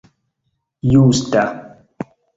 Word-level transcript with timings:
justa 0.91 1.45